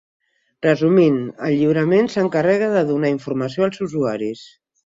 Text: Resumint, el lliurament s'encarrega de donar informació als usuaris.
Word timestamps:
Resumint, 0.65 1.19
el 1.49 1.53
lliurament 1.59 2.11
s'encarrega 2.15 2.73
de 2.79 2.83
donar 2.91 3.15
informació 3.19 3.67
als 3.69 3.87
usuaris. 3.89 4.47